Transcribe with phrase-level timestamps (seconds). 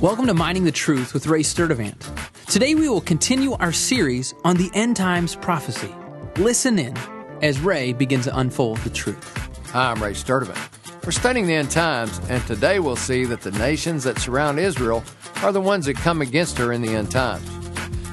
[0.00, 1.98] Welcome to Mining the Truth with Ray Sturdivant.
[2.46, 5.92] Today we will continue our series on the end times prophecy.
[6.36, 6.96] Listen in
[7.42, 9.36] as Ray begins to unfold the truth.
[9.72, 11.04] Hi, I'm Ray Sturdivant.
[11.04, 15.02] We're studying the end times, and today we'll see that the nations that surround Israel
[15.42, 17.44] are the ones that come against her in the end times.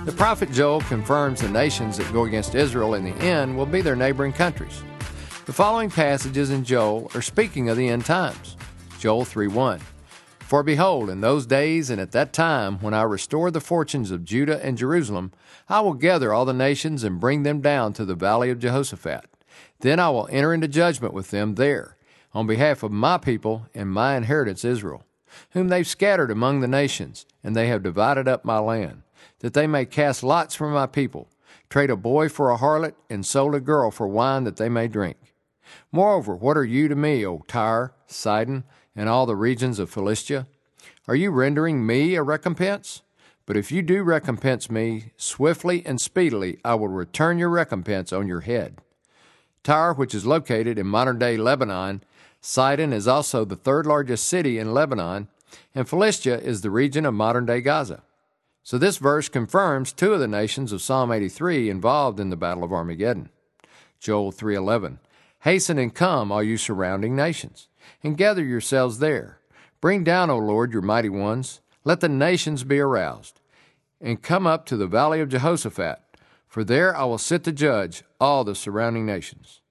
[0.06, 3.82] The prophet Joel confirms the nations that go against Israel in the end will be
[3.82, 4.82] their neighboring countries.
[5.46, 8.58] The following passages in Joel are speaking of the end times.
[8.98, 9.82] Joel 3:1.
[10.46, 14.24] For behold, in those days and at that time, when I restore the fortunes of
[14.24, 15.32] Judah and Jerusalem,
[15.68, 19.26] I will gather all the nations and bring them down to the valley of Jehoshaphat.
[19.80, 21.98] Then I will enter into judgment with them there,
[22.32, 25.04] on behalf of my people and my inheritance Israel,
[25.54, 29.02] whom they've scattered among the nations, and they have divided up my land,
[29.40, 31.28] that they may cast lots for my people,
[31.72, 34.88] trade a boy for a harlot, and sold a girl for wine that they may
[34.88, 35.18] drink.
[35.92, 38.64] Moreover, what are you to me, O Tyre, Sidon,
[38.96, 40.48] and all the regions of Philistia?
[41.08, 43.02] Are you rendering me a recompense?
[43.46, 48.28] But if you do recompense me, swiftly and speedily I will return your recompense on
[48.28, 48.80] your head.
[49.64, 52.04] Tyre, which is located in modern day Lebanon,
[52.42, 55.28] Sidon is also the third largest city in Lebanon,
[55.74, 58.04] and Philistia is the region of modern day Gaza.
[58.64, 62.64] So this verse confirms two of the nations of Psalm 83 involved in the battle
[62.64, 63.30] of Armageddon.
[64.00, 65.00] Joel 3:11
[65.42, 67.68] Hasten and come, all you surrounding nations
[68.04, 69.40] and gather yourselves there.
[69.82, 71.62] Bring down, O Lord, your mighty ones.
[71.84, 73.40] Let the nations be aroused.
[74.02, 76.00] And come up to the valley of Jehoshaphat,
[76.48, 79.62] for there I will sit to judge all the surrounding nations.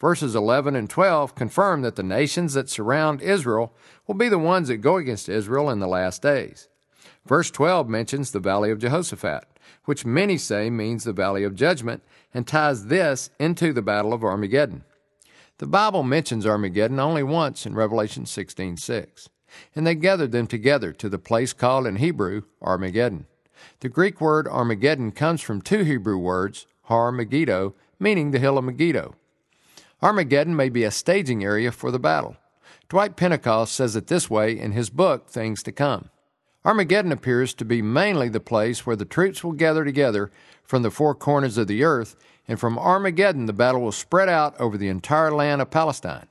[0.00, 3.74] Verses 11 and 12 confirm that the nations that surround Israel
[4.06, 6.68] will be the ones that go against Israel in the last days.
[7.26, 9.44] Verse 12 mentions the valley of Jehoshaphat,
[9.84, 14.24] which many say means the valley of judgment, and ties this into the battle of
[14.24, 14.84] Armageddon.
[15.60, 19.28] The Bible mentions Armageddon only once in Revelation 16:6, 6,
[19.76, 23.26] and they gathered them together to the place called in Hebrew Armageddon.
[23.80, 28.64] The Greek word Armageddon comes from two Hebrew words, Har Megiddo, meaning the hill of
[28.64, 29.16] Megiddo.
[30.00, 32.38] Armageddon may be a staging area for the battle.
[32.88, 36.08] Dwight Pentecost says it this way in his book, Things to Come.
[36.64, 40.30] Armageddon appears to be mainly the place where the troops will gather together
[40.62, 42.16] from the four corners of the earth
[42.46, 46.26] and from Armageddon the battle will spread out over the entire land of Palestine.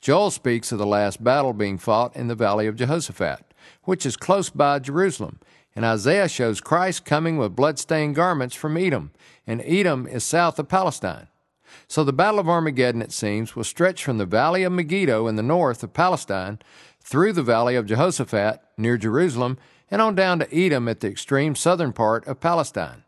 [0.00, 3.44] Joel speaks of the last battle being fought in the valley of Jehoshaphat,
[3.84, 5.38] which is close by Jerusalem,
[5.76, 9.12] and Isaiah shows Christ coming with blood-stained garments from Edom,
[9.46, 11.28] and Edom is south of Palestine.
[11.86, 15.36] So the Battle of Armageddon, it seems, will stretch from the valley of Megiddo in
[15.36, 16.58] the north of Palestine
[17.02, 19.58] through the valley of Jehoshaphat near Jerusalem
[19.90, 23.04] and on down to Edom at the extreme southern part of Palestine.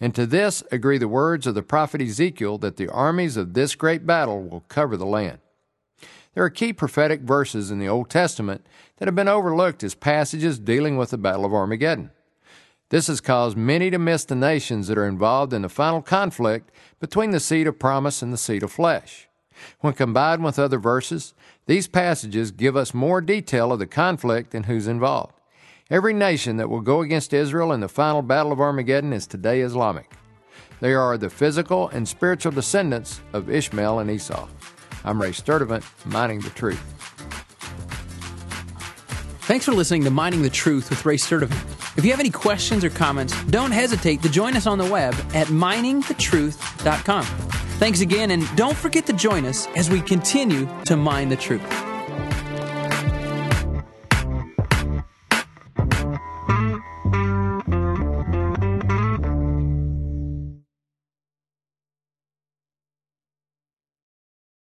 [0.00, 3.74] And to this agree the words of the prophet Ezekiel that the armies of this
[3.74, 5.38] great battle will cover the land.
[6.34, 8.66] There are key prophetic verses in the Old Testament
[8.98, 12.10] that have been overlooked as passages dealing with the Battle of Armageddon.
[12.90, 16.70] This has caused many to miss the nations that are involved in the final conflict
[17.00, 19.28] between the seed of promise and the seed of flesh.
[19.80, 21.34] When combined with other verses,
[21.66, 25.34] these passages give us more detail of the conflict and who's involved.
[25.90, 29.60] Every nation that will go against Israel in the final battle of Armageddon is today
[29.60, 30.10] Islamic.
[30.80, 34.48] They are the physical and spiritual descendants of Ishmael and Esau.
[35.04, 36.82] I'm Ray Sturdivant, Mining the Truth.
[39.42, 41.96] Thanks for listening to Mining the Truth with Ray Sturdivant.
[41.96, 45.14] If you have any questions or comments, don't hesitate to join us on the web
[45.34, 47.45] at miningthetruth.com.
[47.78, 51.95] Thanks again, and don't forget to join us as we continue to mine the truth.